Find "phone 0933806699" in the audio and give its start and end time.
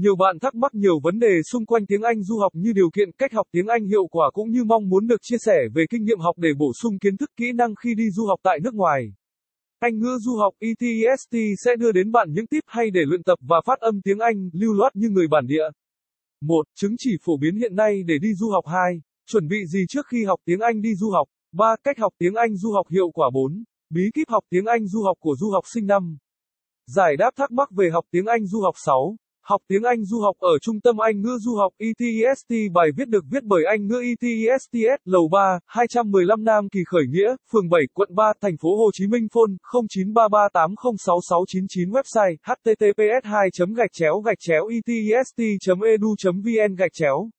39.34-41.90